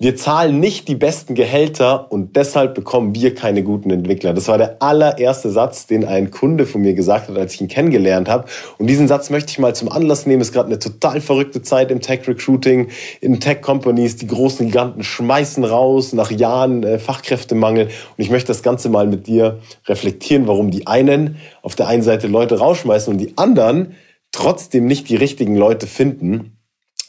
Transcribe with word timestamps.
wir 0.00 0.14
zahlen 0.14 0.60
nicht 0.60 0.86
die 0.86 0.94
besten 0.94 1.34
Gehälter 1.34 2.12
und 2.12 2.36
deshalb 2.36 2.76
bekommen 2.76 3.16
wir 3.16 3.34
keine 3.34 3.64
guten 3.64 3.90
Entwickler. 3.90 4.32
Das 4.32 4.46
war 4.46 4.56
der 4.56 4.80
allererste 4.80 5.50
Satz, 5.50 5.88
den 5.88 6.04
ein 6.04 6.30
Kunde 6.30 6.66
von 6.66 6.82
mir 6.82 6.94
gesagt 6.94 7.28
hat, 7.28 7.36
als 7.36 7.54
ich 7.54 7.62
ihn 7.62 7.66
kennengelernt 7.66 8.28
habe. 8.28 8.44
Und 8.78 8.86
diesen 8.86 9.08
Satz 9.08 9.28
möchte 9.28 9.50
ich 9.50 9.58
mal 9.58 9.74
zum 9.74 9.90
Anlass 9.90 10.24
nehmen. 10.24 10.40
Es 10.40 10.48
ist 10.48 10.54
gerade 10.54 10.68
eine 10.68 10.78
total 10.78 11.20
verrückte 11.20 11.62
Zeit 11.62 11.90
im 11.90 12.00
Tech-Recruiting, 12.00 12.90
in 13.20 13.40
Tech-Companies. 13.40 14.14
Die 14.14 14.28
großen 14.28 14.66
Giganten 14.66 15.02
schmeißen 15.02 15.64
raus 15.64 16.12
nach 16.12 16.30
Jahren 16.30 16.84
äh, 16.84 17.00
Fachkräftemangel. 17.00 17.86
Und 17.86 17.92
ich 18.18 18.30
möchte 18.30 18.48
das 18.48 18.62
Ganze 18.62 18.90
mal 18.90 19.08
mit 19.08 19.26
dir 19.26 19.58
reflektieren, 19.86 20.46
warum 20.46 20.70
die 20.70 20.86
einen 20.86 21.38
auf 21.60 21.74
der 21.74 21.88
einen 21.88 22.04
Seite 22.04 22.28
Leute 22.28 22.60
rausschmeißen 22.60 23.12
und 23.12 23.18
die 23.18 23.36
anderen 23.36 23.96
trotzdem 24.30 24.86
nicht 24.86 25.08
die 25.08 25.16
richtigen 25.16 25.56
Leute 25.56 25.88
finden 25.88 26.57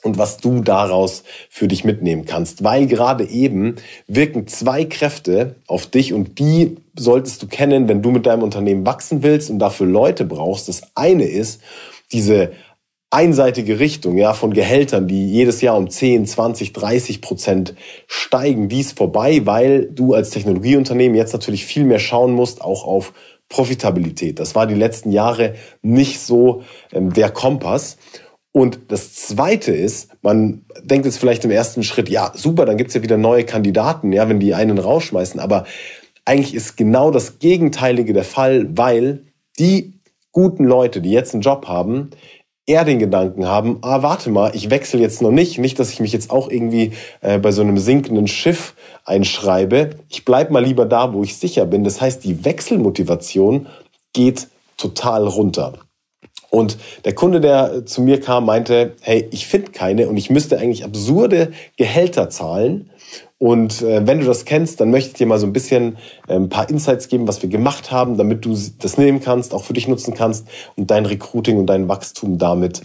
und 0.04 0.18
was 0.18 0.38
du 0.38 0.62
daraus 0.62 1.24
für 1.50 1.68
dich 1.68 1.84
mitnehmen 1.84 2.26
kannst. 2.26 2.64
Weil 2.64 2.88
gerade 2.88 3.26
eben 3.26 3.76
wirken 4.08 4.48
zwei 4.48 4.86
Kräfte 4.86 5.56
auf 5.68 5.88
dich 5.88 6.14
und 6.14 6.40
die 6.40 6.78
solltest 6.98 7.42
du 7.42 7.48
kennen, 7.48 7.88
wenn 7.88 8.02
du 8.02 8.12
mit 8.12 8.26
deinem 8.26 8.44
Unternehmen 8.44 8.86
wachsen 8.86 9.24
willst 9.24 9.50
und 9.50 9.60
dafür 9.60 9.88
Leute 9.88 10.26
brauchst. 10.26 10.68
Das 10.68 10.82
eine 10.96 11.26
ist 11.26 11.62
diese 12.12 12.52
einseitige 13.12 13.80
Richtung 13.80 14.18
ja, 14.18 14.34
von 14.34 14.54
Gehältern, 14.54 15.08
die 15.08 15.28
jedes 15.32 15.62
Jahr 15.62 15.78
um 15.78 15.90
10, 15.90 16.28
20, 16.28 16.74
30 16.74 17.22
Prozent 17.22 17.76
steigen. 18.08 18.70
Dies 18.70 18.92
vorbei, 18.92 19.42
weil 19.46 19.86
du 19.86 20.14
als 20.14 20.30
Technologieunternehmen 20.30 21.18
jetzt 21.18 21.34
natürlich 21.34 21.66
viel 21.66 21.86
mehr 21.86 22.00
schauen 22.00 22.34
musst, 22.34 22.62
auch 22.62 22.86
auf 22.86 23.14
Profitabilität. 23.50 24.40
Das 24.40 24.54
war 24.54 24.68
die 24.68 24.76
letzten 24.76 25.12
Jahre 25.12 25.56
nicht 25.82 26.20
so 26.20 26.62
ähm, 26.94 27.12
der 27.12 27.32
Kompass. 27.32 27.98
Und 28.52 28.80
das 28.88 29.14
Zweite 29.14 29.72
ist, 29.72 30.10
man 30.22 30.66
denkt 30.82 31.06
jetzt 31.06 31.20
vielleicht 31.20 31.46
im 31.46 31.52
ersten 31.52 31.84
Schritt, 31.84 32.10
ja, 32.10 32.32
super, 32.34 32.66
dann 32.66 32.78
gibt's 32.78 32.96
ja 32.96 33.04
wieder 33.04 33.18
neue 33.18 33.46
Kandidaten, 33.46 34.12
ja, 34.12 34.28
wenn 34.28 34.40
die 34.40 34.56
einen 34.56 34.80
rausschmeißen. 34.80 35.40
Aber 35.40 35.66
eigentlich 36.26 36.56
ist 36.56 36.76
genau 36.76 37.12
das 37.12 37.40
Gegenteilige 37.40 38.14
der 38.14 38.24
Fall, 38.24 38.68
weil 38.76 39.24
die 39.60 40.00
guten 40.32 40.64
Leute, 40.64 41.02
die 41.02 41.12
jetzt 41.12 41.34
einen 41.34 41.42
Job 41.42 41.68
haben, 41.68 42.10
eher 42.66 42.86
den 42.86 43.00
Gedanken 43.00 43.48
haben, 43.48 43.80
ah, 43.82 44.04
warte 44.04 44.30
mal, 44.30 44.52
ich 44.56 44.70
wechsle 44.70 45.00
jetzt 45.00 45.24
noch 45.24 45.32
nicht, 45.32 45.58
nicht, 45.58 45.80
dass 45.80 45.92
ich 45.92 46.00
mich 46.00 46.14
jetzt 46.14 46.30
auch 46.30 46.50
irgendwie 46.50 46.92
äh, 47.22 47.40
bei 47.40 47.52
so 47.52 47.62
einem 47.64 47.80
sinkenden 47.80 48.28
Schiff 48.28 48.76
einschreibe. 49.06 49.92
Ich 50.08 50.24
bleib 50.24 50.52
mal 50.52 50.64
lieber 50.64 50.86
da, 50.86 51.14
wo 51.14 51.24
ich 51.24 51.38
sicher 51.38 51.66
bin. 51.66 51.84
Das 51.84 52.00
heißt, 52.00 52.24
die 52.24 52.46
Wechselmotivation 52.46 53.68
geht 54.14 54.48
total 54.78 55.28
runter. 55.28 55.74
Und 56.50 56.78
der 57.06 57.14
Kunde, 57.14 57.42
der 57.42 57.86
zu 57.86 58.02
mir 58.02 58.20
kam, 58.20 58.46
meinte, 58.46 58.94
hey, 59.02 59.28
ich 59.32 59.48
finde 59.48 59.72
keine 59.72 60.10
und 60.10 60.18
ich 60.18 60.30
müsste 60.30 60.58
eigentlich 60.58 60.84
absurde 60.84 61.52
Gehälter 61.78 62.30
zahlen. 62.30 62.90
Und 63.38 63.82
äh, 63.82 64.06
wenn 64.06 64.20
du 64.20 64.26
das 64.26 64.46
kennst, 64.46 64.82
dann 64.82 64.92
möchte 64.92 65.12
ich 65.12 65.14
dir 65.16 65.28
mal 65.28 65.40
so 65.40 65.48
ein 65.48 65.54
bisschen 65.54 65.98
äh, 66.28 66.36
ein 66.36 66.50
paar 66.50 66.70
Insights 66.70 67.08
geben, 67.08 67.28
was 67.28 67.42
wir 67.42 67.50
gemacht 67.50 67.92
haben, 67.92 68.18
damit 68.18 68.44
du 68.44 68.58
das 68.80 68.98
nehmen 68.98 69.22
kannst, 69.22 69.54
auch 69.54 69.64
für 69.64 69.74
dich 69.74 69.88
nutzen 69.88 70.14
kannst 70.14 70.48
und 70.76 70.92
dein 70.92 71.06
Recruiting 71.06 71.58
und 71.58 71.68
dein 71.68 71.88
Wachstum 71.88 72.38
damit 72.38 72.82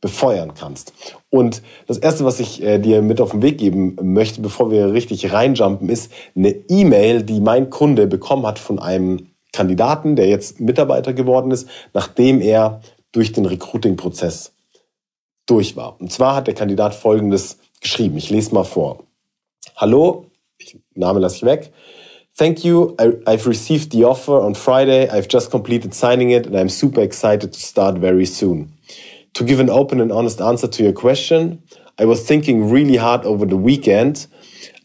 befeuern 0.00 0.52
kannst. 0.58 0.92
Und 1.28 1.62
das 1.86 1.98
Erste, 1.98 2.24
was 2.24 2.40
ich 2.40 2.62
äh, 2.62 2.78
dir 2.78 3.02
mit 3.02 3.20
auf 3.20 3.32
den 3.32 3.42
Weg 3.42 3.58
geben 3.58 3.96
möchte, 4.00 4.40
bevor 4.40 4.70
wir 4.70 4.92
richtig 4.92 5.32
reinjumpen, 5.32 5.88
ist 5.88 6.10
eine 6.34 6.50
E-Mail, 6.68 7.22
die 7.22 7.40
mein 7.40 7.68
Kunde 7.68 8.06
bekommen 8.06 8.46
hat 8.46 8.58
von 8.58 8.78
einem 8.78 9.28
Kandidaten, 9.52 10.14
der 10.14 10.28
jetzt 10.28 10.60
Mitarbeiter 10.60 11.12
geworden 11.12 11.50
ist, 11.50 11.68
nachdem 11.92 12.40
er 12.40 12.80
durch 13.18 13.32
den 13.32 13.46
Recruiting-Prozess 13.46 14.52
durch 15.46 15.74
war. 15.74 16.00
Und 16.00 16.12
zwar 16.12 16.36
hat 16.36 16.46
der 16.46 16.54
Kandidat 16.54 16.94
Folgendes 16.94 17.58
geschrieben. 17.80 18.16
Ich 18.16 18.30
lese 18.30 18.54
mal 18.54 18.62
vor. 18.62 19.02
Hallo, 19.74 20.26
Name 20.94 21.18
lasse 21.18 21.38
ich 21.38 21.42
weg. 21.42 21.72
Thank 22.36 22.64
you. 22.64 22.94
I, 23.00 23.16
I've 23.26 23.48
received 23.48 23.90
the 23.90 24.04
offer 24.04 24.40
on 24.40 24.54
Friday. 24.54 25.08
I've 25.10 25.26
just 25.28 25.50
completed 25.50 25.94
signing 25.94 26.30
it 26.30 26.46
and 26.46 26.54
I'm 26.54 26.68
super 26.68 27.02
excited 27.02 27.52
to 27.52 27.58
start 27.58 27.98
very 27.98 28.24
soon. 28.24 28.72
To 29.34 29.44
give 29.44 29.58
an 29.58 29.68
open 29.68 30.00
and 30.00 30.12
honest 30.12 30.40
answer 30.40 30.68
to 30.68 30.82
your 30.84 30.92
question, 30.92 31.60
I 31.98 32.04
was 32.04 32.24
thinking 32.24 32.70
really 32.70 32.98
hard 32.98 33.24
over 33.24 33.44
the 33.46 33.56
weekend. 33.56 34.28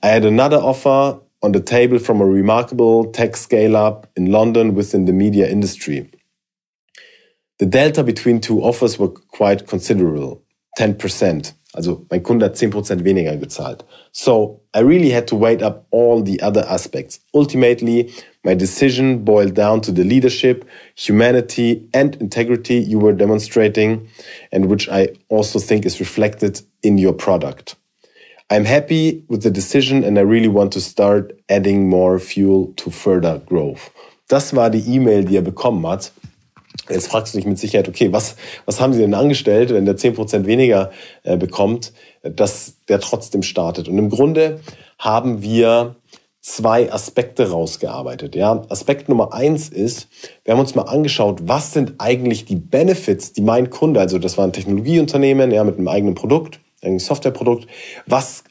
I 0.02 0.08
had 0.08 0.26
another 0.26 0.58
offer 0.58 1.20
on 1.44 1.52
the 1.52 1.62
table 1.62 2.00
from 2.00 2.20
a 2.20 2.26
remarkable 2.26 3.12
tech 3.12 3.38
scale 3.38 3.78
up 3.78 4.08
in 4.16 4.32
London 4.32 4.74
within 4.74 5.06
the 5.06 5.14
media 5.14 5.48
industry. 5.48 6.10
The 7.60 7.66
delta 7.66 8.04
between 8.04 8.42
two 8.42 8.62
offers 8.62 8.98
were 8.98 9.10
quite 9.10 9.68
considerable, 9.68 10.42
10%. 10.80 11.54
Also 11.76 12.06
mein 12.12 12.22
Kunde 12.22 12.46
hat 12.46 12.56
10% 12.56 13.04
weniger 13.04 13.36
gezahlt. 13.38 13.84
So 14.12 14.62
I 14.76 14.82
really 14.82 15.10
had 15.10 15.28
to 15.28 15.36
weigh 15.36 15.62
up 15.62 15.88
all 15.92 16.22
the 16.22 16.40
other 16.42 16.64
aspects. 16.68 17.20
Ultimately, 17.34 18.12
my 18.44 18.54
decision 18.54 19.24
boiled 19.24 19.56
down 19.56 19.82
to 19.82 19.92
the 19.92 20.04
leadership, 20.04 20.66
humanity, 20.96 21.88
and 21.94 22.16
integrity 22.18 22.76
you 22.76 23.00
were 23.00 23.14
demonstrating, 23.14 24.08
and 24.52 24.68
which 24.68 24.88
I 24.90 25.10
also 25.30 25.60
think 25.60 25.86
is 25.86 26.00
reflected 26.00 26.62
in 26.84 26.98
your 26.98 27.14
product. 27.14 27.76
I'm 28.52 28.66
happy 28.66 29.24
with 29.30 29.42
the 29.42 29.50
decision 29.50 30.04
and 30.04 30.20
I 30.20 30.22
really 30.22 30.50
want 30.50 30.74
to 30.74 30.82
start 30.82 31.34
adding 31.50 31.90
more 31.90 32.20
fuel 32.20 32.74
to 32.78 32.92
further 32.92 33.40
growth. 33.40 33.90
Das 34.28 34.54
war 34.54 34.70
die 34.70 34.84
E-Mail, 34.88 35.24
die 35.24 35.38
er 35.38 35.42
bekommen 35.42 35.88
hat. 35.88 36.12
Jetzt 36.90 37.08
fragst 37.08 37.34
du 37.34 37.38
dich 37.38 37.48
mit 37.48 37.58
Sicherheit, 37.58 37.88
okay, 37.88 38.12
was, 38.12 38.36
was 38.66 38.82
haben 38.82 38.94
sie 38.94 39.00
denn 39.00 39.14
angestellt, 39.14 39.74
wenn 39.74 39.86
der 39.86 39.98
10% 39.98 40.46
weniger 40.46 40.92
äh, 41.24 41.38
bekommt, 41.38 41.94
dass 42.24 42.76
der 42.90 43.00
trotzdem 43.00 43.44
startet? 43.44 43.88
Und 43.88 43.98
im 43.98 44.10
Grunde 44.10 44.60
haben 44.98 45.42
wir 45.42 45.96
zwei 46.44 46.92
Aspekte 46.92 47.50
rausgearbeitet. 47.50 48.36
Ja, 48.36 48.64
Aspekt 48.68 49.08
Nummer 49.08 49.34
eins 49.34 49.70
ist, 49.70 50.10
wir 50.44 50.54
haben 50.54 50.60
uns 50.60 50.76
mal 50.76 50.84
angeschaut, 50.84 51.48
was 51.48 51.72
sind 51.72 51.94
eigentlich 52.00 52.44
die 52.44 52.58
Benefits, 52.58 53.32
die 53.32 53.42
mein 53.42 53.70
Kunde, 53.70 54.02
also 54.02 54.20
das 54.20 54.38
war 54.38 54.44
ein 54.44 54.52
Technologieunternehmen, 54.52 55.52
ja, 55.52 55.64
mit 55.64 55.78
einem 55.78 55.88
eigenen 55.88 56.16
Produkt, 56.16 56.60
ein 56.82 57.00
Softwareprodukt, 57.00 57.68
was, 58.08 58.44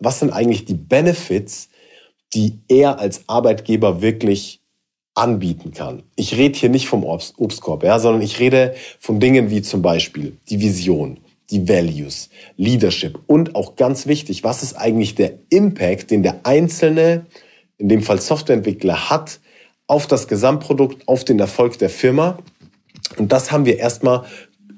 was 0.00 0.20
sind 0.20 0.34
eigentlich 0.34 0.66
die 0.66 0.74
Benefits, 0.74 1.70
die 2.34 2.60
er 2.68 2.98
als 2.98 3.22
Arbeitgeber 3.26 4.02
wirklich 4.02 4.59
anbieten 5.14 5.72
kann. 5.72 6.02
Ich 6.16 6.36
rede 6.36 6.58
hier 6.58 6.68
nicht 6.68 6.88
vom 6.88 7.04
Obst 7.04 7.34
Obstkorb, 7.38 7.82
ja, 7.84 7.98
sondern 7.98 8.22
ich 8.22 8.38
rede 8.38 8.74
von 8.98 9.20
Dingen 9.20 9.50
wie 9.50 9.62
zum 9.62 9.82
Beispiel 9.82 10.36
die 10.48 10.60
Vision, 10.60 11.18
die 11.50 11.68
Values, 11.68 12.30
Leadership 12.56 13.18
und 13.26 13.54
auch 13.54 13.76
ganz 13.76 14.06
wichtig, 14.06 14.44
was 14.44 14.62
ist 14.62 14.74
eigentlich 14.74 15.14
der 15.14 15.34
Impact, 15.50 16.10
den 16.10 16.22
der 16.22 16.40
einzelne, 16.44 17.26
in 17.76 17.88
dem 17.88 18.02
Fall 18.02 18.20
Softwareentwickler 18.20 19.10
hat 19.10 19.40
auf 19.86 20.06
das 20.06 20.28
Gesamtprodukt, 20.28 21.08
auf 21.08 21.24
den 21.24 21.40
Erfolg 21.40 21.78
der 21.78 21.90
Firma. 21.90 22.38
Und 23.16 23.32
das 23.32 23.50
haben 23.50 23.64
wir 23.64 23.78
erstmal 23.78 24.24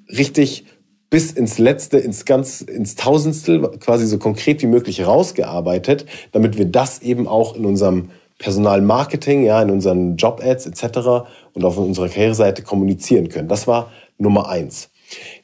richtig 0.09 0.65
bis 1.11 1.31
ins 1.31 1.59
letzte, 1.59 1.99
ins 1.99 2.25
ganz, 2.25 2.63
ins 2.63 2.95
Tausendstel, 2.95 3.61
quasi 3.81 4.07
so 4.07 4.17
konkret 4.17 4.63
wie 4.63 4.67
möglich 4.67 5.07
rausgearbeitet, 5.07 6.07
damit 6.33 6.57
wir 6.57 6.65
das 6.65 7.03
eben 7.03 7.29
auch 7.29 7.55
in 7.55 7.67
unserem 7.67 8.09
Personalmarketing, 8.43 9.45
ja, 9.45 9.63
in 9.63 9.71
unseren 9.71 10.17
Job-Ads 10.17 10.67
etc. 10.67 11.29
und 11.55 11.65
auf 11.65 11.79
unserer 11.79 12.09
Karriereseite 12.09 12.63
kommunizieren 12.63 13.29
können. 13.29 13.49
Das 13.49 13.69
war 13.69 13.93
Nummer 14.19 14.49
eins. 14.49 14.91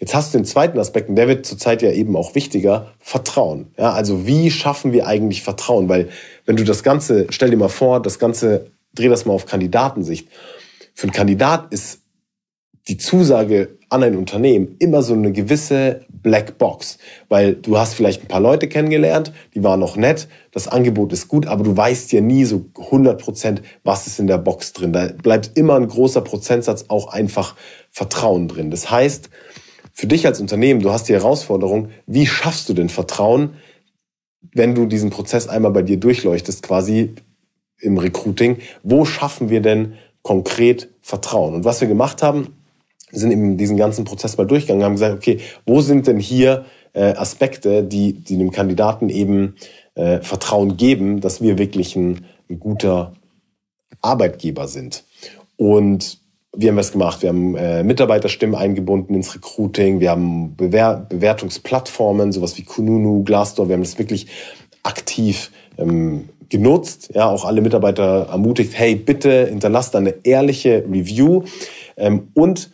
Jetzt 0.01 0.15
hast 0.15 0.35
du 0.35 0.39
den 0.39 0.45
zweiten 0.45 0.79
Aspekt, 0.79 1.09
und 1.09 1.15
der 1.15 1.29
wird 1.29 1.47
zurzeit 1.47 1.81
ja 1.81 1.93
eben 1.93 2.17
auch 2.17 2.35
wichtiger, 2.35 2.93
Vertrauen. 2.99 3.73
Ja, 3.79 3.93
also 3.93 4.27
wie 4.27 4.51
schaffen 4.51 4.93
wir 4.93 5.07
eigentlich 5.07 5.43
Vertrauen? 5.43 5.89
Weil 5.89 6.09
wenn 6.45 6.57
du 6.57 6.65
das 6.65 6.83
Ganze, 6.83 7.27
stell 7.31 7.51
dir 7.51 7.57
mal 7.57 7.69
vor, 7.69 8.03
das 8.03 8.19
Ganze, 8.19 8.73
dreh 8.95 9.09
das 9.09 9.27
mal 9.27 9.35
auf 9.35 9.47
Kandidatensicht. 9.47 10.29
Für 10.95 11.05
einen 11.05 11.13
Kandidat 11.13 11.73
ist 11.73 12.01
die 12.89 12.97
Zusage 12.97 13.78
an 13.91 14.03
ein 14.03 14.17
Unternehmen 14.17 14.77
immer 14.79 15.03
so 15.03 15.15
eine 15.15 15.33
gewisse 15.33 16.05
Black 16.11 16.59
Box, 16.59 16.99
weil 17.29 17.55
du 17.55 17.79
hast 17.79 17.95
vielleicht 17.95 18.23
ein 18.23 18.29
paar 18.29 18.41
Leute 18.41 18.69
kennengelernt, 18.69 19.33
die 19.55 19.63
waren 19.63 19.81
noch 19.81 19.97
nett, 19.97 20.29
das 20.53 20.69
Angebot 20.69 21.13
ist 21.13 21.29
gut, 21.29 21.47
aber 21.47 21.65
du 21.65 21.77
weißt 21.77 22.13
ja 22.13 22.21
nie 22.21 22.45
so 22.45 22.67
100 22.79 23.21
Prozent, 23.21 23.63
was 23.85 24.07
ist 24.07 24.19
in 24.19 24.27
der 24.27 24.39
Box 24.39 24.73
drin. 24.73 24.93
Da 24.93 25.07
bleibt 25.07 25.53
immer 25.57 25.77
ein 25.77 25.89
großer 25.89 26.21
Prozentsatz 26.21 26.87
auch 26.89 27.09
einfach 27.09 27.57
Vertrauen 27.91 28.49
drin. 28.49 28.71
Das 28.71 28.91
heißt, 28.91 29.31
für 29.93 30.07
dich 30.07 30.27
als 30.27 30.41
Unternehmen, 30.41 30.81
du 30.81 30.93
hast 30.93 31.09
die 31.09 31.15
Herausforderung, 31.15 31.89
wie 32.07 32.27
schaffst 32.27 32.69
du 32.69 32.75
denn 32.75 32.89
Vertrauen, 32.89 33.55
wenn 34.53 34.75
du 34.75 34.87
diesen 34.87 35.11
Prozess 35.11 35.49
einmal 35.49 35.73
bei 35.73 35.83
dir 35.83 35.97
durchleuchtest, 35.97 36.63
quasi 36.63 37.15
im 37.81 37.97
Recruiting, 37.99 38.59
wo 38.83 39.05
schaffen 39.05 39.51
wir 39.51 39.61
denn 39.61 39.95
konkret 40.23 40.89
Vertrauen? 41.01 41.55
Und 41.55 41.65
was 41.65 41.81
wir 41.81 41.89
gemacht 41.89 42.23
haben, 42.23 42.58
sind 43.11 43.31
eben 43.31 43.57
diesen 43.57 43.77
ganzen 43.77 44.05
Prozess 44.05 44.37
mal 44.37 44.47
durchgegangen, 44.47 44.85
haben 44.85 44.95
gesagt, 44.95 45.17
okay, 45.17 45.39
wo 45.67 45.81
sind 45.81 46.07
denn 46.07 46.19
hier 46.19 46.65
äh, 46.93 47.15
Aspekte, 47.15 47.83
die, 47.83 48.13
die 48.13 48.37
dem 48.37 48.51
Kandidaten 48.51 49.09
eben 49.09 49.57
äh, 49.95 50.21
Vertrauen 50.21 50.77
geben, 50.77 51.21
dass 51.21 51.41
wir 51.41 51.59
wirklich 51.59 51.97
ein, 51.97 52.27
ein 52.49 52.61
guter 52.61 53.15
Arbeitgeber 54.01 54.69
sind. 54.69 55.05
Und 55.57 56.19
wie 56.57 56.69
haben 56.69 56.77
wir 56.77 56.83
gemacht? 56.85 57.23
Wir 57.23 57.29
haben 57.29 57.57
äh, 57.57 57.83
Mitarbeiterstimmen 57.83 58.57
eingebunden 58.57 59.15
ins 59.15 59.35
Recruiting, 59.35 60.01
wir 60.01 60.11
haben 60.11 60.57
Bewer 60.57 61.07
Bewertungsplattformen, 61.09 62.33
sowas 62.33 62.57
wie 62.59 62.63
Kununu, 62.63 63.23
Glassdoor, 63.23 63.69
wir 63.69 63.75
haben 63.75 63.83
das 63.83 63.99
wirklich 63.99 64.27
aktiv 64.83 65.51
ähm, 65.77 66.31
genutzt, 66.49 67.11
ja, 67.15 67.29
auch 67.29 67.45
alle 67.45 67.61
Mitarbeiter 67.61 68.29
ermutigt, 68.31 68.73
hey, 68.75 68.95
bitte 68.95 69.47
hinterlasst 69.47 69.95
eine 69.95 70.15
ehrliche 70.25 70.85
Review 70.91 71.43
ähm, 71.97 72.29
und 72.35 72.71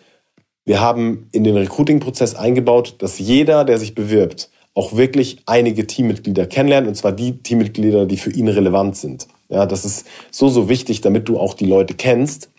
wir 0.65 0.81
haben 0.81 1.29
in 1.33 1.45
den 1.45 1.57
Recruiting-Prozess 1.57 2.35
eingebaut, 2.35 2.97
dass 2.99 3.19
jeder, 3.19 3.65
der 3.65 3.79
sich 3.79 3.95
bewirbt, 3.95 4.51
auch 4.75 4.97
wirklich 4.97 5.39
einige 5.47 5.87
Teammitglieder 5.87 6.47
kennenlernt, 6.47 6.89
und 6.89 6.97
zwar 6.97 7.13
die 7.13 7.39
Teammitglieder, 7.39 8.07
die 8.07 8.17
für 8.17 8.31
ihn 8.31 8.49
relevant 8.49 8.97
sind. 8.97 9.29
Ja, 9.49 9.67
das 9.67 9.85
ist 9.85 10.07
so, 10.31 10.49
so 10.49 10.69
wichtig, 10.69 11.01
damit 11.01 11.29
du 11.29 11.39
auch 11.39 11.55
die 11.55 11.67
Leute 11.67 11.95
kennst. 11.95 12.51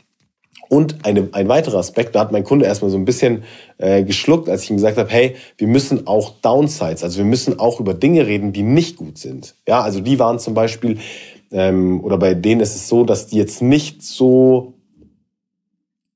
Und 0.70 1.06
eine, 1.06 1.30
ein 1.34 1.48
weiterer 1.48 1.78
Aspekt, 1.78 2.16
da 2.16 2.22
hat 2.22 2.32
mein 2.32 2.44
Kunde 2.44 2.66
erstmal 2.66 2.90
so 2.90 2.98
ein 2.98 3.06
bisschen 3.06 3.44
äh, 3.78 4.04
geschluckt, 4.04 4.50
als 4.50 4.64
ich 4.64 4.72
ihm 4.72 4.78
gesagt 4.78 4.98
habe, 4.98 5.10
hey, 5.10 5.36
wir 5.58 5.68
müssen 5.68 6.08
auch 6.08 6.34
Downsides, 6.42 7.04
also 7.04 7.18
wir 7.18 7.26
müssen 7.26 7.60
auch 7.60 7.80
über 7.80 7.94
Dinge 7.94 8.26
reden, 8.26 8.52
die 8.52 8.64
nicht 8.64 8.96
gut 8.96 9.18
sind. 9.18 9.56
Ja, 9.68 9.82
also 9.82 10.00
die 10.00 10.18
waren 10.18 10.40
zum 10.40 10.54
Beispiel, 10.54 10.98
ähm, 11.52 12.04
oder 12.04 12.18
bei 12.18 12.34
denen 12.34 12.62
ist 12.62 12.76
es 12.76 12.88
so, 12.88 13.04
dass 13.04 13.28
die 13.28 13.38
jetzt 13.38 13.62
nicht 13.62 14.02
so 14.02 14.75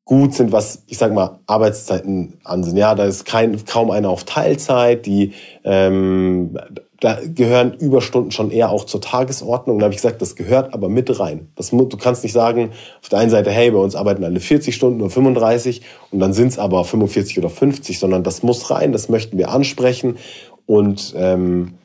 gut 0.09 0.33
sind, 0.33 0.51
was 0.51 0.81
ich 0.87 0.97
sag 0.97 1.13
mal 1.13 1.39
Arbeitszeiten 1.45 2.39
ansehen. 2.43 2.77
Ja, 2.77 2.95
da 2.95 3.05
ist 3.05 3.25
kein, 3.25 3.63
kaum 3.65 3.91
einer 3.91 4.09
auf 4.09 4.23
Teilzeit, 4.23 5.05
die 5.05 5.33
ähm, 5.63 6.57
da 6.99 7.19
gehören 7.23 7.73
Überstunden 7.73 8.31
schon 8.31 8.49
eher 8.49 8.71
auch 8.71 8.85
zur 8.85 9.01
Tagesordnung. 9.01 9.77
Da 9.77 9.83
habe 9.83 9.93
ich 9.93 10.01
gesagt, 10.01 10.19
das 10.23 10.35
gehört 10.35 10.73
aber 10.73 10.89
mit 10.89 11.19
rein. 11.19 11.49
Das, 11.55 11.69
du 11.69 11.97
kannst 11.97 12.23
nicht 12.23 12.33
sagen, 12.33 12.71
auf 13.03 13.09
der 13.09 13.19
einen 13.19 13.29
Seite, 13.29 13.51
hey, 13.51 13.69
bei 13.69 13.77
uns 13.77 13.95
arbeiten 13.95 14.23
alle 14.23 14.39
40 14.39 14.73
Stunden 14.73 14.99
oder 14.99 15.11
35 15.11 15.83
und 16.09 16.19
dann 16.19 16.33
sind 16.33 16.47
es 16.47 16.57
aber 16.57 16.83
45 16.83 17.37
oder 17.37 17.51
50, 17.51 17.99
sondern 17.99 18.23
das 18.23 18.41
muss 18.41 18.71
rein, 18.71 18.91
das 18.91 19.09
möchten 19.09 19.37
wir 19.37 19.51
ansprechen. 19.51 20.17
Und 20.65 21.13
ähm, 21.15 21.75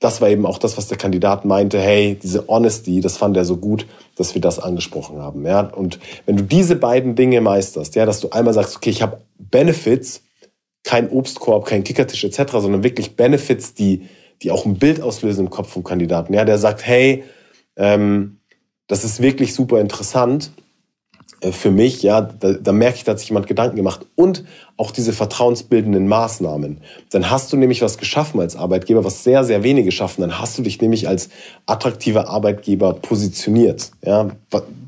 das 0.00 0.20
war 0.20 0.28
eben 0.28 0.46
auch 0.46 0.58
das, 0.58 0.76
was 0.76 0.86
der 0.86 0.98
Kandidat 0.98 1.44
meinte, 1.44 1.80
hey, 1.80 2.16
diese 2.22 2.46
Honesty, 2.46 3.00
das 3.00 3.16
fand 3.16 3.36
er 3.36 3.44
so 3.44 3.56
gut, 3.56 3.86
dass 4.16 4.34
wir 4.34 4.40
das 4.40 4.58
angesprochen 4.58 5.20
haben. 5.20 5.44
Ja? 5.44 5.60
Und 5.60 5.98
wenn 6.24 6.36
du 6.36 6.44
diese 6.44 6.76
beiden 6.76 7.16
Dinge 7.16 7.40
meisterst, 7.40 7.96
ja, 7.96 8.06
dass 8.06 8.20
du 8.20 8.30
einmal 8.30 8.54
sagst, 8.54 8.76
okay, 8.76 8.90
ich 8.90 9.02
habe 9.02 9.20
Benefits, 9.38 10.22
kein 10.84 11.10
Obstkorb, 11.10 11.66
kein 11.66 11.82
Kickertisch 11.82 12.24
etc., 12.24 12.52
sondern 12.52 12.84
wirklich 12.84 13.16
Benefits, 13.16 13.74
die, 13.74 14.08
die 14.42 14.52
auch 14.52 14.64
ein 14.64 14.78
Bild 14.78 15.02
auslösen 15.02 15.46
im 15.46 15.50
Kopf 15.50 15.72
vom 15.72 15.82
Kandidaten. 15.82 16.32
Ja, 16.32 16.44
der 16.44 16.58
sagt, 16.58 16.86
hey, 16.86 17.24
ähm, 17.76 18.38
das 18.86 19.04
ist 19.04 19.20
wirklich 19.20 19.52
super 19.52 19.80
interessant 19.80 20.52
für 21.52 21.70
mich, 21.70 22.02
ja, 22.02 22.20
da, 22.20 22.52
da 22.52 22.72
merke 22.72 22.96
ich, 22.96 23.04
da 23.04 23.12
hat 23.12 23.20
sich 23.20 23.28
jemand 23.28 23.46
Gedanken 23.46 23.76
gemacht. 23.76 24.06
Und 24.16 24.44
auch 24.76 24.92
diese 24.92 25.12
vertrauensbildenden 25.12 26.06
Maßnahmen. 26.06 26.78
Dann 27.10 27.30
hast 27.30 27.52
du 27.52 27.56
nämlich 27.56 27.82
was 27.82 27.98
geschaffen 27.98 28.40
als 28.40 28.54
Arbeitgeber, 28.54 29.04
was 29.04 29.24
sehr, 29.24 29.44
sehr 29.44 29.64
wenige 29.64 29.90
schaffen. 29.90 30.20
Dann 30.20 30.38
hast 30.38 30.56
du 30.56 30.62
dich 30.62 30.80
nämlich 30.80 31.08
als 31.08 31.30
attraktiver 31.66 32.28
Arbeitgeber 32.28 32.94
positioniert. 32.94 33.90
Ja, 34.04 34.30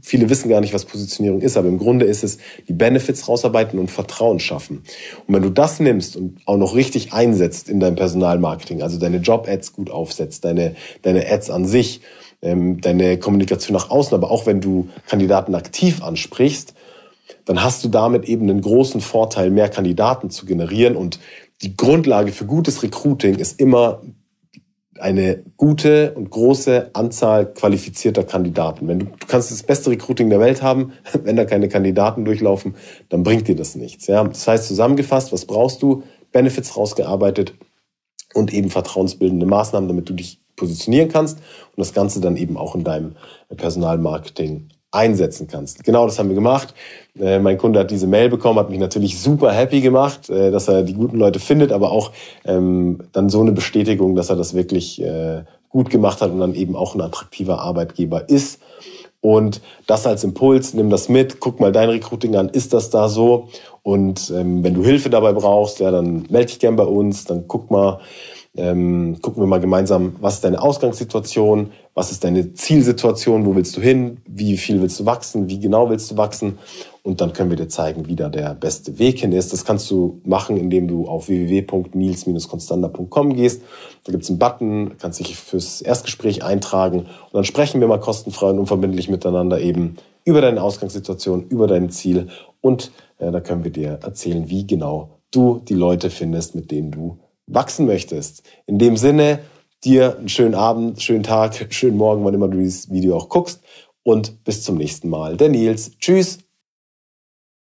viele 0.03 0.31
wissen 0.31 0.49
gar 0.49 0.61
nicht, 0.61 0.75
was 0.75 0.85
Positionierung 0.85 1.41
ist, 1.41 1.57
aber 1.57 1.69
im 1.69 1.79
Grunde 1.79 2.05
ist 2.05 2.23
es 2.23 2.39
die 2.69 2.73
Benefits 2.73 3.29
rausarbeiten 3.29 3.79
und 3.79 3.91
Vertrauen 3.91 4.39
schaffen. 4.39 4.85
Und 5.27 5.35
wenn 5.35 5.43
du 5.43 5.51
das 5.51 5.81
nimmst 5.81 6.17
und 6.17 6.39
auch 6.47 6.57
noch 6.57 6.77
richtig 6.77 7.13
einsetzt 7.13 7.69
in 7.69 7.81
deinem 7.81 7.97
Personalmarketing, 7.97 8.83
also 8.83 8.99
deine 8.99 9.19
Job-Ads 9.19 9.73
gut 9.73 9.91
aufsetzt, 9.91 10.45
deine, 10.45 10.77
deine 11.03 11.29
Ads 11.31 11.51
an 11.51 11.67
sich, 11.67 12.01
ähm, 12.43 12.81
deine 12.81 13.19
Kommunikation 13.19 13.75
nach 13.77 13.91
außen, 13.91 14.15
aber 14.15 14.31
auch 14.31 14.47
wenn 14.47 14.61
du 14.61 14.89
Kandidaten 15.07 15.55
aktiv 15.55 16.03
ansprichst, 16.03 16.75
dann 17.45 17.63
hast 17.63 17.85
du 17.85 17.89
damit 17.89 18.25
eben 18.27 18.49
einen 18.49 18.61
großen 18.61 19.01
Vorteil, 19.01 19.51
mehr 19.51 19.69
Kandidaten 19.69 20.31
zu 20.31 20.47
generieren. 20.47 20.97
Und 20.97 21.19
die 21.63 21.77
Grundlage 21.77 22.33
für 22.33 22.47
gutes 22.47 22.83
Recruiting 22.83 23.37
ist 23.37 23.61
immer 23.61 24.03
eine 24.99 25.43
gute 25.57 26.13
und 26.13 26.31
große 26.31 26.91
Anzahl 26.93 27.53
qualifizierter 27.53 28.25
Kandidaten. 28.25 28.87
Wenn 28.87 28.99
du, 29.01 29.07
du 29.07 29.27
kannst 29.27 29.51
das 29.51 29.63
beste 29.63 29.91
Recruiting 29.91 30.29
der 30.29 30.41
Welt 30.41 30.63
haben, 30.63 30.93
wenn 31.25 31.37
da 31.37 31.45
keine 31.45 31.69
Kandidaten 31.69 32.25
durchlaufen, 32.25 32.75
dann 33.09 33.23
bringt 33.23 33.49
dir 33.49 33.57
das 33.57 33.75
nichts. 33.75 34.07
Ja? 34.07 34.23
Das 34.25 34.47
heißt 34.47 34.69
zusammengefasst, 34.69 35.33
was 35.33 35.47
brauchst 35.47 35.83
du? 35.83 36.03
Benefits 36.33 36.77
rausgearbeitet 36.77 37.55
und 38.35 38.53
eben 38.53 38.71
vertrauensbildende 38.71 39.47
Maßnahmen, 39.47 39.89
damit 39.89 40.09
du 40.09 40.13
dich 40.13 40.40
positionieren 40.61 41.09
kannst 41.09 41.39
und 41.39 41.79
das 41.79 41.95
Ganze 41.95 42.21
dann 42.21 42.37
eben 42.37 42.57
auch 42.57 42.75
in 42.75 42.85
deinem 42.85 43.17
Personalmarketing 43.57 44.69
einsetzen 44.93 45.47
kannst. 45.47 45.85
Genau 45.85 46.05
das 46.07 46.19
haben 46.19 46.29
wir 46.29 46.35
gemacht. 46.35 46.75
Äh, 47.19 47.39
mein 47.39 47.59
Kunde 47.59 47.79
hat 47.81 47.91
diese 47.91 48.07
Mail 48.07 48.29
bekommen, 48.29 48.59
hat 48.59 48.71
mich 48.71 48.79
natürlich 48.79 49.21
super 49.21 49.53
happy 49.53 49.81
gemacht, 49.81 50.29
äh, 50.29 50.51
dass 50.51 50.69
er 50.69 50.83
die 50.83 50.95
guten 50.95 51.17
Leute 51.17 51.39
findet, 51.39 51.73
aber 51.73 51.93
auch 51.93 52.11
ähm, 52.45 52.99
dann 53.13 53.29
so 53.29 53.41
eine 53.41 53.53
Bestätigung, 53.53 54.17
dass 54.17 54.31
er 54.31 54.37
das 54.37 54.55
wirklich 54.55 55.01
äh, 55.01 55.45
gut 55.69 55.91
gemacht 55.91 56.21
hat 56.21 56.33
und 56.33 56.41
dann 56.41 56.55
eben 56.55 56.75
auch 56.75 56.95
ein 56.95 57.01
attraktiver 57.01 57.61
Arbeitgeber 57.61 58.29
ist. 58.29 58.61
Und 59.21 59.61
das 59.87 60.07
als 60.07 60.25
Impuls, 60.25 60.75
nimm 60.75 60.91
das 60.91 61.09
mit, 61.09 61.41
guck 61.41 61.61
mal 61.61 61.73
dein 61.73 61.91
Recruiting 61.91 62.37
an, 62.37 62.49
ist 62.49 62.73
das 62.73 62.91
da 62.91 63.09
so? 63.09 63.49
Und 63.83 64.33
ähm, 64.35 64.65
wenn 64.65 64.75
du 64.75 64.83
Hilfe 64.83 65.11
dabei 65.11 65.33
brauchst, 65.33 65.79
ja, 65.79 65.91
dann 65.91 66.27
melde 66.31 66.47
dich 66.47 66.59
gern 66.59 66.77
bei 66.77 66.85
uns, 66.85 67.27
dann 67.27 67.45
guck 67.47 67.71
mal, 67.71 68.01
ähm, 68.57 69.19
gucken 69.23 69.43
wir 69.43 69.47
mal 69.47 69.61
gemeinsam, 69.61 70.17
was 70.21 70.35
ist 70.35 70.45
deine 70.45 70.61
Ausgangssituation, 70.61 71.71
was 71.95 72.11
ist 72.11 72.25
deine 72.25 72.53
Zielsituation, 72.53 73.47
wo 73.47 73.55
willst 73.55 73.77
du 73.77 73.81
hin, 73.81 74.19
wie 74.27 74.57
viel 74.57 74.83
willst 74.83 74.99
du 74.99 75.07
wachsen, 75.07 75.49
wie 75.49 75.61
genau 75.61 75.89
willst 75.89 76.11
du 76.11 76.17
wachsen? 76.17 76.59
Und 77.03 77.21
dann 77.21 77.33
können 77.33 77.51
wir 77.51 77.57
dir 77.57 77.69
zeigen, 77.69 78.09
wie 78.09 78.17
da 78.17 78.29
der 78.29 78.55
beste 78.55 78.99
Weg 78.99 79.21
hin 79.21 79.33
ist. 79.33 79.53
Das 79.53 79.65
kannst 79.65 79.91
du 79.91 80.21
machen, 80.25 80.57
indem 80.57 80.89
du 80.89 81.07
auf 81.07 81.29
www.nils-constanda.com 81.29 83.35
gehst. 83.35 83.63
Da 84.05 84.13
gibt 84.13 84.25
es 84.25 84.31
einen 84.31 84.39
Button, 84.39 84.99
kannst 84.99 85.21
dich 85.21 85.37
fürs 85.37 85.81
Erstgespräch 85.81 86.43
eintragen. 86.43 87.01
Und 87.01 87.33
dann 87.33 87.45
sprechen 87.45 87.81
wir 87.81 87.89
mal 87.89 88.01
kostenfrei 88.01 88.51
und 88.51 88.59
unverbindlich 88.59 89.09
miteinander 89.09 89.61
eben 89.61 89.97
über 90.25 90.41
deine 90.41 90.63
Ausgangssituation, 90.63 91.47
über 91.49 91.67
dein 91.67 91.91
Ziel. 91.91 92.29
Und 92.61 92.91
äh, 93.19 93.31
da 93.31 93.41
können 93.41 93.65
wir 93.65 93.71
dir 93.71 94.01
erzählen, 94.03 94.51
wie 94.51 94.67
genau 94.67 95.21
du 95.31 95.63
die 95.67 95.75
Leute 95.75 96.11
findest, 96.11 96.55
mit 96.55 96.71
denen 96.71 96.91
du 96.91 97.19
wachsen 97.53 97.87
möchtest. 97.87 98.43
In 98.67 98.79
dem 98.79 98.97
Sinne, 98.97 99.41
dir 99.85 100.17
einen 100.19 100.29
schönen 100.29 100.55
Abend, 100.55 101.03
schönen 101.03 101.23
Tag, 101.23 101.67
schönen 101.71 101.97
Morgen, 101.97 102.25
wann 102.25 102.35
immer 102.35 102.49
du 102.49 102.59
dieses 102.59 102.91
Video 102.91 103.17
auch 103.17 103.29
guckst. 103.29 103.63
Und 104.03 104.45
bis 104.45 104.63
zum 104.63 104.77
nächsten 104.77 105.09
Mal. 105.09 105.37
Der 105.37 105.49
Nils. 105.49 105.93
Tschüss. 105.99 106.39